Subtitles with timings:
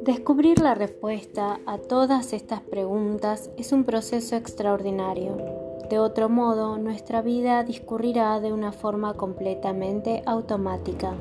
[0.00, 5.36] Descubrir la respuesta a todas estas preguntas es un proceso extraordinario.
[5.88, 11.14] De otro modo, nuestra vida discurrirá de una forma completamente automática.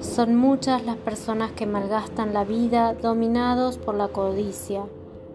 [0.00, 4.84] Son muchas las personas que malgastan la vida dominados por la codicia,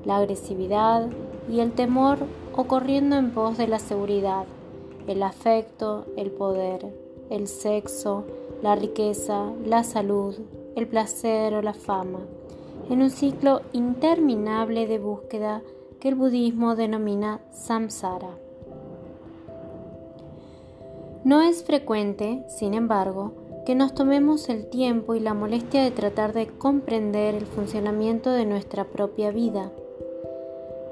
[0.06, 1.08] la agresividad
[1.50, 2.20] y el temor
[2.56, 4.46] o corriendo en pos de la seguridad,
[5.07, 6.88] el afecto, el poder,
[7.29, 8.23] el sexo,
[8.61, 10.36] la riqueza, la salud,
[10.75, 12.19] el placer o la fama,
[12.89, 15.61] en un ciclo interminable de búsqueda
[16.00, 18.37] que el budismo denomina samsara.
[21.23, 23.33] No es frecuente, sin embargo,
[23.65, 28.45] que nos tomemos el tiempo y la molestia de tratar de comprender el funcionamiento de
[28.45, 29.71] nuestra propia vida.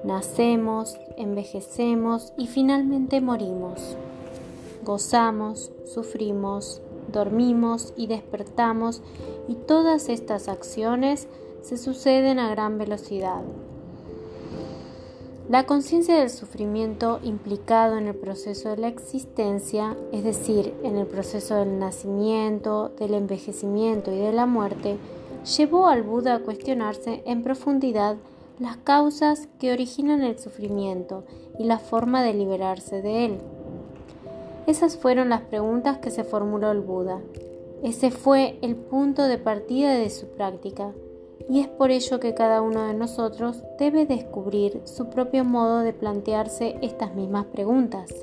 [0.03, 3.97] Nacemos, envejecemos y finalmente morimos.
[4.83, 6.81] Gozamos, sufrimos,
[7.11, 9.01] dormimos y despertamos
[9.47, 11.27] y todas estas acciones
[11.61, 13.41] se suceden a gran velocidad.
[15.49, 21.07] La conciencia del sufrimiento implicado en el proceso de la existencia, es decir, en el
[21.07, 24.97] proceso del nacimiento, del envejecimiento y de la muerte,
[25.57, 28.17] llevó al Buda a cuestionarse en profundidad
[28.59, 31.23] las causas que originan el sufrimiento
[31.57, 33.37] y la forma de liberarse de él.
[34.67, 37.21] Esas fueron las preguntas que se formuló el Buda.
[37.83, 40.91] Ese fue el punto de partida de su práctica,
[41.49, 45.93] y es por ello que cada uno de nosotros debe descubrir su propio modo de
[45.93, 48.13] plantearse estas mismas preguntas.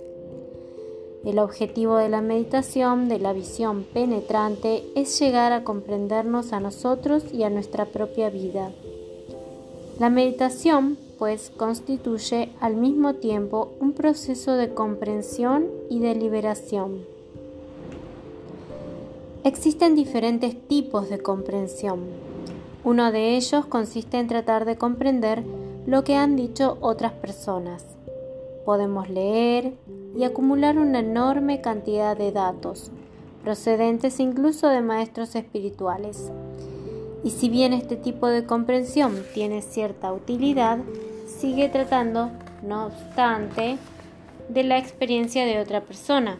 [1.24, 7.24] El objetivo de la meditación, de la visión penetrante, es llegar a comprendernos a nosotros
[7.32, 8.70] y a nuestra propia vida.
[9.98, 17.06] La meditación pues constituye al mismo tiempo un proceso de comprensión y de liberación.
[19.42, 22.00] Existen diferentes tipos de comprensión.
[22.84, 25.42] Uno de ellos consiste en tratar de comprender
[25.86, 27.86] lo que han dicho otras personas.
[28.66, 29.72] Podemos leer
[30.14, 32.90] y acumular una enorme cantidad de datos,
[33.42, 36.30] procedentes incluso de maestros espirituales
[37.24, 40.78] y si bien este tipo de comprensión tiene cierta utilidad,
[41.26, 42.30] sigue tratando,
[42.62, 43.78] no obstante,
[44.48, 46.38] de la experiencia de otra persona.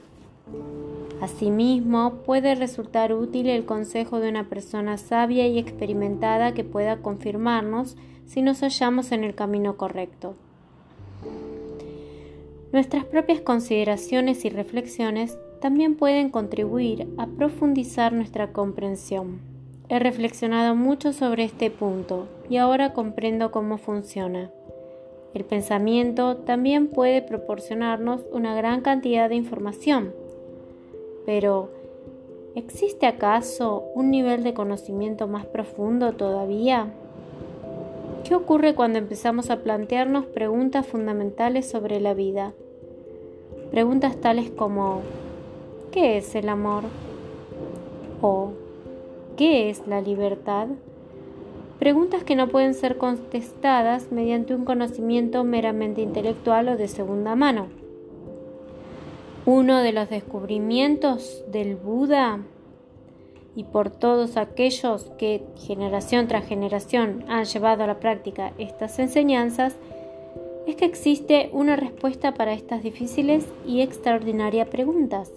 [1.20, 7.97] Asimismo, puede resultar útil el consejo de una persona sabia y experimentada que pueda confirmarnos
[8.26, 10.34] si nos hallamos en el camino correcto.
[12.72, 19.56] Nuestras propias consideraciones y reflexiones también pueden contribuir a profundizar nuestra comprensión.
[19.89, 24.51] He reflexionado mucho sobre este punto y ahora comprendo cómo funciona.
[25.33, 30.13] El pensamiento también puede proporcionarnos una gran cantidad de información,
[31.25, 31.71] pero
[32.57, 36.93] ¿existe acaso un nivel de conocimiento más profundo todavía?
[38.25, 42.55] ¿Qué ocurre cuando empezamos a plantearnos preguntas fundamentales sobre la vida?
[43.71, 45.03] Preguntas tales como
[45.93, 46.83] ¿qué es el amor?
[48.21, 48.66] ¿O
[49.37, 50.69] ¿Qué es la libertad?
[51.79, 57.67] Preguntas que no pueden ser contestadas mediante un conocimiento meramente intelectual o de segunda mano.
[59.45, 62.41] Uno de los descubrimientos del Buda
[63.55, 69.77] y por todos aquellos que generación tras generación han llevado a la práctica estas enseñanzas
[70.67, 75.31] es que existe una respuesta para estas difíciles y extraordinarias preguntas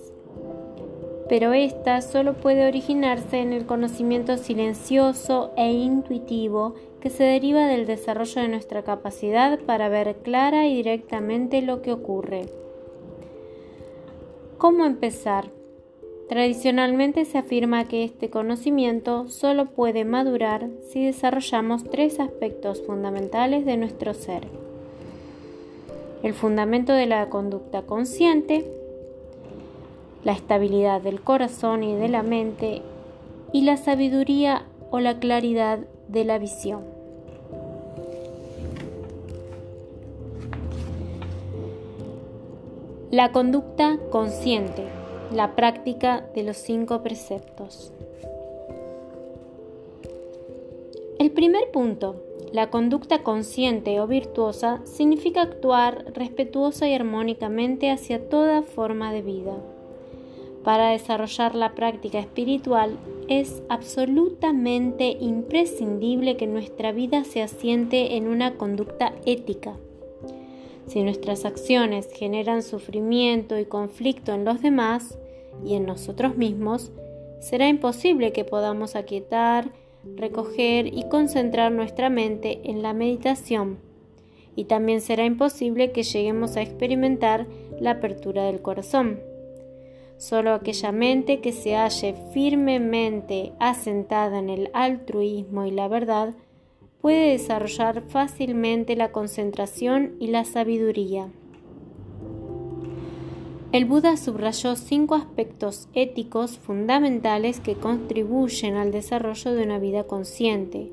[1.29, 7.85] pero esta solo puede originarse en el conocimiento silencioso e intuitivo que se deriva del
[7.85, 12.47] desarrollo de nuestra capacidad para ver clara y directamente lo que ocurre.
[14.57, 15.51] ¿Cómo empezar?
[16.27, 23.77] Tradicionalmente se afirma que este conocimiento solo puede madurar si desarrollamos tres aspectos fundamentales de
[23.77, 24.47] nuestro ser.
[26.21, 28.78] El fundamento de la conducta consciente,
[30.23, 32.81] la estabilidad del corazón y de la mente
[33.53, 36.83] y la sabiduría o la claridad de la visión.
[43.11, 44.83] La conducta consciente,
[45.33, 47.91] la práctica de los cinco preceptos.
[51.17, 52.15] El primer punto,
[52.53, 59.57] la conducta consciente o virtuosa, significa actuar respetuosa y armónicamente hacia toda forma de vida.
[60.69, 68.53] Para desarrollar la práctica espiritual es absolutamente imprescindible que nuestra vida se asiente en una
[68.53, 69.77] conducta ética.
[70.85, 75.17] Si nuestras acciones generan sufrimiento y conflicto en los demás
[75.65, 76.91] y en nosotros mismos,
[77.39, 79.71] será imposible que podamos aquietar,
[80.17, 83.79] recoger y concentrar nuestra mente en la meditación.
[84.55, 87.47] Y también será imposible que lleguemos a experimentar
[87.79, 89.28] la apertura del corazón.
[90.19, 96.35] Solo aquella mente que se halle firmemente asentada en el altruismo y la verdad
[96.99, 101.31] puede desarrollar fácilmente la concentración y la sabiduría.
[103.71, 110.91] El Buda subrayó cinco aspectos éticos fundamentales que contribuyen al desarrollo de una vida consciente,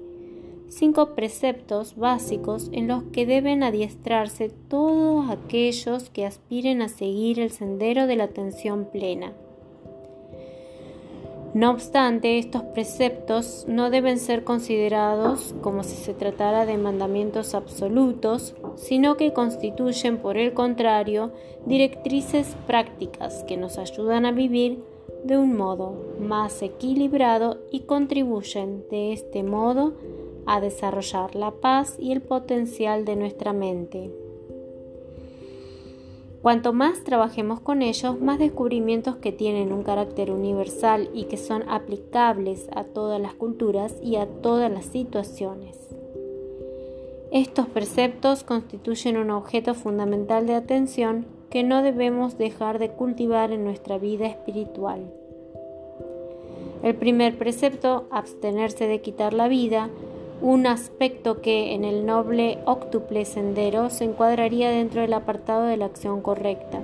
[0.69, 7.51] cinco preceptos básicos en los que deben adiestrarse todos aquellos que aspiren a seguir el
[7.51, 9.33] sendero de la atención plena.
[11.55, 18.55] No obstante, estos preceptos no deben ser considerados como si se tratara de mandamientos absolutos,
[18.75, 21.33] sino que constituyen, por el contrario,
[21.65, 24.85] directrices prácticas que nos ayudan a vivir
[25.25, 29.95] de un modo más equilibrado y contribuyen de este modo
[30.47, 34.11] a desarrollar la paz y el potencial de nuestra mente.
[36.43, 41.69] Cuanto más trabajemos con ellos, más descubrimientos que tienen un carácter universal y que son
[41.69, 45.77] aplicables a todas las culturas y a todas las situaciones.
[47.33, 53.65] Estos preceptos constituyen un objeto fundamental de atención que no debemos dejar de cultivar en
[53.65, 55.13] nuestra vida espiritual.
[56.85, 59.91] El primer precepto, abstenerse de quitar la vida,
[60.41, 65.87] un aspecto que en el noble octuple sendero se encuadraría dentro del apartado de la
[65.87, 66.81] acción correcta.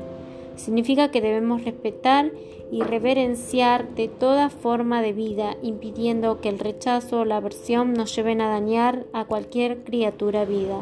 [0.56, 2.30] Significa que debemos respetar
[2.70, 8.14] y reverenciar de toda forma de vida, impidiendo que el rechazo o la aversión nos
[8.16, 10.80] lleven a dañar a cualquier criatura vida.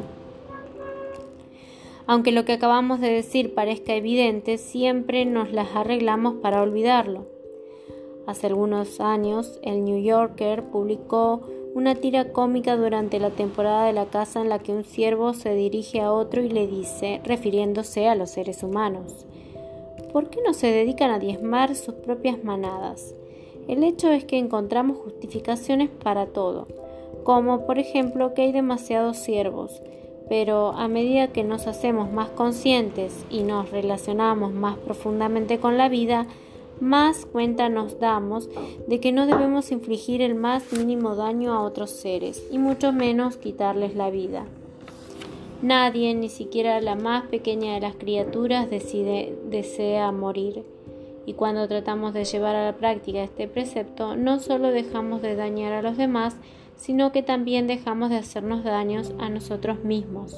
[2.07, 7.27] Aunque lo que acabamos de decir parezca evidente, siempre nos las arreglamos para olvidarlo.
[8.27, 11.43] Hace algunos años, el New Yorker publicó
[11.75, 15.55] una tira cómica durante la temporada de la casa en la que un ciervo se
[15.55, 19.27] dirige a otro y le dice, refiriéndose a los seres humanos,
[20.13, 23.15] ¿por qué no se dedican a diezmar sus propias manadas?
[23.69, 26.67] El hecho es que encontramos justificaciones para todo,
[27.23, 29.81] como por ejemplo que hay demasiados ciervos,
[30.29, 35.89] pero a medida que nos hacemos más conscientes y nos relacionamos más profundamente con la
[35.89, 36.27] vida,
[36.81, 38.49] más cuenta nos damos
[38.88, 43.37] de que no debemos infligir el más mínimo daño a otros seres y mucho menos
[43.37, 44.47] quitarles la vida.
[45.62, 50.65] Nadie, ni siquiera la más pequeña de las criaturas, decide, desea morir.
[51.27, 55.75] Y cuando tratamos de llevar a la práctica este precepto, no solo dejamos de dañar
[55.75, 56.35] a los demás,
[56.76, 60.35] sino que también dejamos de hacernos daños a nosotros mismos.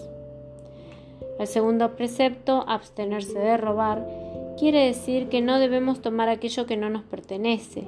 [1.38, 4.04] El segundo precepto, abstenerse de robar,
[4.62, 7.82] quiere decir que no debemos tomar aquello que no nos pertenece.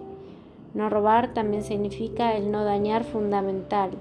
[0.74, 3.92] No robar también significa el no dañar fundamental.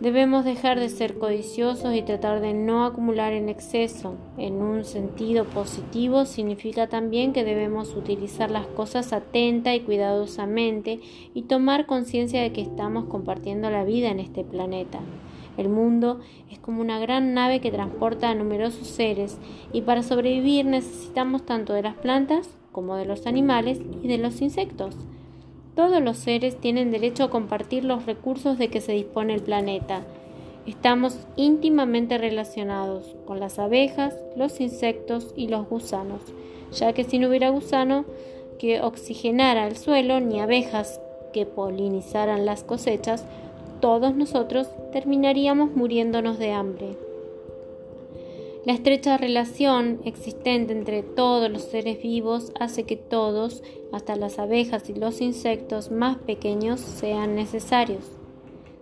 [0.00, 4.14] Debemos dejar de ser codiciosos y tratar de no acumular en exceso.
[4.38, 11.00] En un sentido positivo significa también que debemos utilizar las cosas atenta y cuidadosamente
[11.34, 15.00] y tomar conciencia de que estamos compartiendo la vida en este planeta.
[15.56, 16.20] El mundo
[16.50, 19.38] es como una gran nave que transporta a numerosos seres
[19.72, 24.42] y para sobrevivir necesitamos tanto de las plantas como de los animales y de los
[24.42, 24.94] insectos.
[25.74, 30.02] Todos los seres tienen derecho a compartir los recursos de que se dispone el planeta.
[30.66, 36.20] Estamos íntimamente relacionados con las abejas, los insectos y los gusanos,
[36.72, 38.04] ya que si no hubiera gusano
[38.58, 41.00] que oxigenara el suelo ni abejas
[41.32, 43.26] que polinizaran las cosechas,
[43.80, 46.96] todos nosotros terminaríamos muriéndonos de hambre.
[48.66, 54.90] La estrecha relación existente entre todos los seres vivos hace que todos, hasta las abejas
[54.90, 58.10] y los insectos más pequeños, sean necesarios.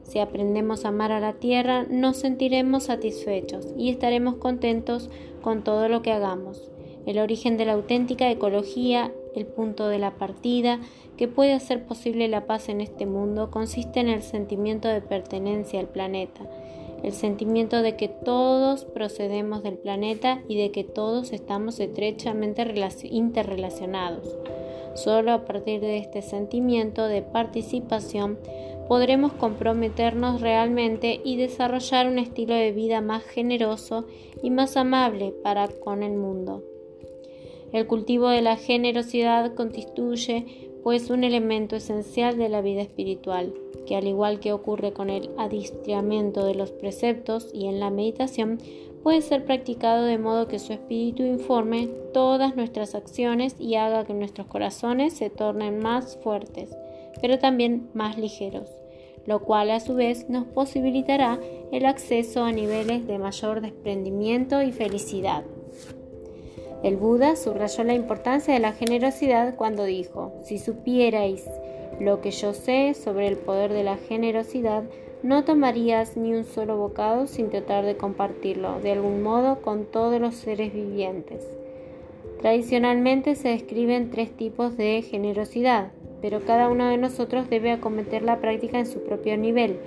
[0.03, 5.11] Si aprendemos a amar a la tierra, nos sentiremos satisfechos y estaremos contentos
[5.43, 6.71] con todo lo que hagamos.
[7.05, 10.81] El origen de la auténtica ecología, el punto de la partida,
[11.17, 15.81] que puede hacer posible la paz en este mundo consiste en el sentimiento de pertenencia
[15.81, 16.43] al planeta,
[17.03, 22.65] el sentimiento de que todos procedemos del planeta y de que todos estamos estrechamente
[23.11, 24.37] interrelacionados.
[24.95, 28.39] Solo a partir de este sentimiento de participación
[28.89, 34.07] podremos comprometernos realmente y desarrollar un estilo de vida más generoso
[34.43, 36.63] y más amable para con el mundo.
[37.75, 43.53] El cultivo de la generosidad constituye pues un elemento esencial de la vida espiritual,
[43.85, 48.61] que al igual que ocurre con el adiestramiento de los preceptos y en la meditación,
[49.03, 54.15] puede ser practicado de modo que su espíritu informe todas nuestras acciones y haga que
[54.15, 56.77] nuestros corazones se tornen más fuertes,
[57.21, 58.71] pero también más ligeros,
[59.27, 61.41] lo cual a su vez nos posibilitará
[61.73, 65.45] el acceso a niveles de mayor desprendimiento y felicidad.
[66.85, 71.49] El Buda subrayó la importancia de la generosidad cuando dijo, si supierais
[71.99, 74.85] lo que yo sé sobre el poder de la generosidad,
[75.23, 80.21] no tomarías ni un solo bocado sin tratar de compartirlo de algún modo con todos
[80.21, 81.49] los seres vivientes.
[82.43, 88.43] Tradicionalmente se describen tres tipos de generosidad, pero cada uno de nosotros debe acometer la
[88.43, 89.79] práctica en su propio nivel.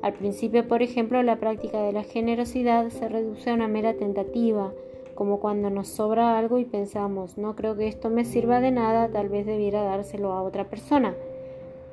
[0.00, 4.72] Al principio, por ejemplo, la práctica de la generosidad se reduce a una mera tentativa,
[5.14, 9.08] como cuando nos sobra algo y pensamos, no creo que esto me sirva de nada,
[9.08, 11.14] tal vez debiera dárselo a otra persona.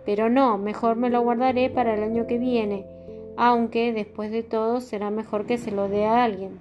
[0.06, 2.86] Pero no, mejor me lo guardaré para el año que viene,
[3.38, 6.60] aunque después de todo será mejor que se lo dé a alguien.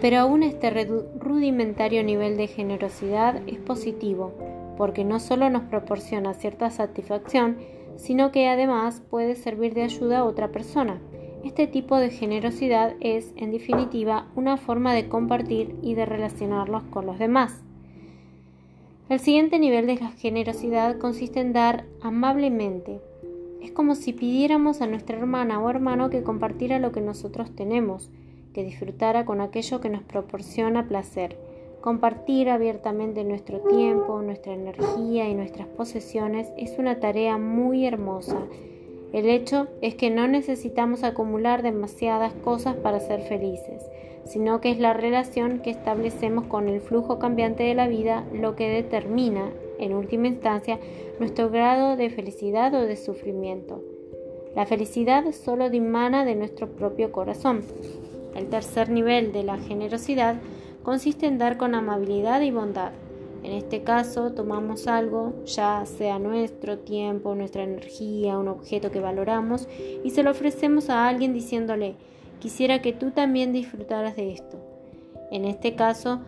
[0.00, 0.70] Pero aún este
[1.18, 4.32] rudimentario nivel de generosidad es positivo,
[4.76, 7.58] porque no solo nos proporciona cierta satisfacción,
[7.96, 11.00] sino que además puede servir de ayuda a otra persona.
[11.44, 17.04] Este tipo de generosidad es, en definitiva, una forma de compartir y de relacionarlos con
[17.04, 17.62] los demás.
[19.08, 23.00] El siguiente nivel de la generosidad consiste en dar amablemente.
[23.60, 28.10] Es como si pidiéramos a nuestra hermana o hermano que compartiera lo que nosotros tenemos,
[28.54, 31.36] que disfrutara con aquello que nos proporciona placer.
[31.80, 38.38] Compartir abiertamente nuestro tiempo, nuestra energía y nuestras posesiones es una tarea muy hermosa.
[39.12, 43.82] El hecho es que no necesitamos acumular demasiadas cosas para ser felices
[44.24, 48.54] sino que es la relación que establecemos con el flujo cambiante de la vida lo
[48.54, 50.78] que determina, en última instancia,
[51.18, 53.82] nuestro grado de felicidad o de sufrimiento.
[54.54, 57.62] La felicidad solo dimana de nuestro propio corazón.
[58.36, 60.36] El tercer nivel de la generosidad
[60.82, 62.92] consiste en dar con amabilidad y bondad.
[63.42, 69.68] En este caso, tomamos algo, ya sea nuestro tiempo, nuestra energía, un objeto que valoramos,
[70.04, 71.96] y se lo ofrecemos a alguien diciéndole,
[72.42, 74.58] Quisiera que tú también disfrutaras de esto.
[75.30, 76.22] En este caso,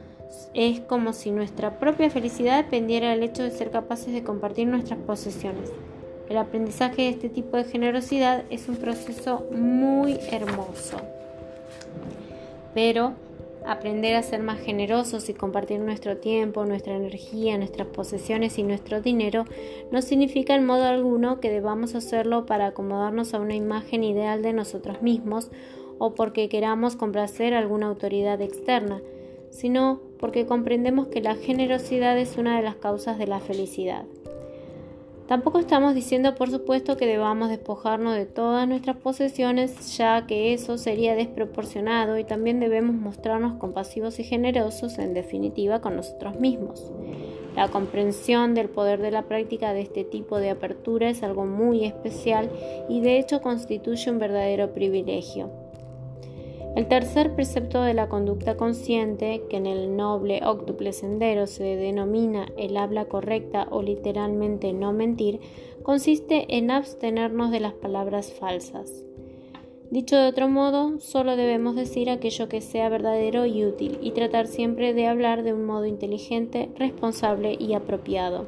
[0.55, 5.01] es como si nuestra propia felicidad dependiera del hecho de ser capaces de compartir nuestras
[5.01, 5.73] posesiones.
[6.29, 10.99] El aprendizaje de este tipo de generosidad es un proceso muy hermoso.
[12.75, 13.15] Pero
[13.67, 19.01] aprender a ser más generosos y compartir nuestro tiempo, nuestra energía, nuestras posesiones y nuestro
[19.01, 19.45] dinero
[19.91, 24.53] no significa en modo alguno que debamos hacerlo para acomodarnos a una imagen ideal de
[24.53, 25.51] nosotros mismos
[25.99, 29.01] o porque queramos complacer a alguna autoridad externa,
[29.51, 34.05] sino porque comprendemos que la generosidad es una de las causas de la felicidad.
[35.27, 40.77] Tampoco estamos diciendo, por supuesto, que debamos despojarnos de todas nuestras posesiones, ya que eso
[40.77, 46.93] sería desproporcionado y también debemos mostrarnos compasivos y generosos, en definitiva, con nosotros mismos.
[47.57, 51.87] La comprensión del poder de la práctica de este tipo de apertura es algo muy
[51.87, 52.51] especial
[52.91, 55.64] y de hecho constituye un verdadero privilegio.
[56.75, 62.49] El tercer precepto de la conducta consciente, que en el noble octuple sendero se denomina
[62.57, 65.39] el habla correcta o literalmente no mentir,
[65.85, 69.05] consiste en abstenernos de las palabras falsas.
[69.93, 74.49] Dicho de otro modo, solo debemos decir aquello que sea verdadero y útil y tratar
[74.49, 78.47] siempre de hablar de un modo inteligente, responsable y apropiado.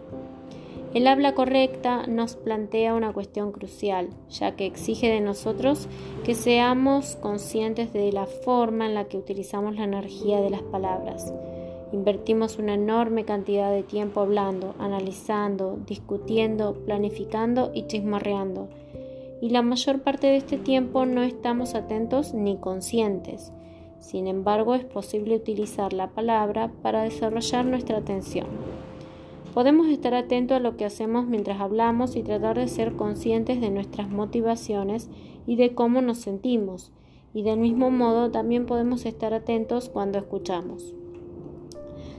[0.96, 5.88] El habla correcta nos plantea una cuestión crucial, ya que exige de nosotros
[6.24, 11.34] que seamos conscientes de la forma en la que utilizamos la energía de las palabras.
[11.92, 18.70] Invertimos una enorme cantidad de tiempo hablando, analizando, discutiendo, planificando y chismorreando.
[19.42, 23.52] Y la mayor parte de este tiempo no estamos atentos ni conscientes.
[23.98, 28.46] Sin embargo, es posible utilizar la palabra para desarrollar nuestra atención.
[29.56, 33.70] Podemos estar atentos a lo que hacemos mientras hablamos y tratar de ser conscientes de
[33.70, 35.08] nuestras motivaciones
[35.46, 36.92] y de cómo nos sentimos.
[37.32, 40.94] Y del mismo modo también podemos estar atentos cuando escuchamos.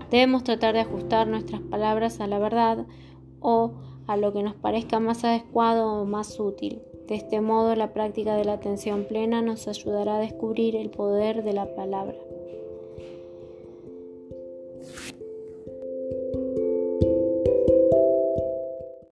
[0.10, 2.88] Debemos tratar de ajustar nuestras palabras a la verdad
[3.40, 3.74] o
[4.08, 6.82] a lo que nos parezca más adecuado o más útil.
[7.08, 11.44] De este modo, la práctica de la atención plena nos ayudará a descubrir el poder
[11.44, 12.16] de la palabra.